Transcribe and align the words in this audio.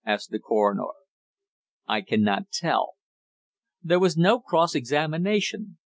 asked 0.03 0.31
the 0.31 0.39
coroner. 0.39 0.87
"I 1.87 2.01
cannot 2.01 2.49
tell." 2.51 2.95
There 3.83 3.99
was 3.99 4.17
no 4.17 4.39
cross 4.39 4.73
examination. 4.73 5.77